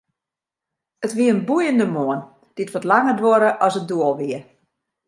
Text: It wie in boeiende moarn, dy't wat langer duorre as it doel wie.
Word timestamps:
It 1.05 1.13
wie 1.17 1.31
in 1.33 1.45
boeiende 1.47 1.87
moarn, 1.95 2.21
dy't 2.55 2.73
wat 2.73 2.87
langer 2.91 3.17
duorre 3.19 3.49
as 3.65 3.77
it 3.79 3.85
doel 3.89 4.13
wie. 4.19 4.39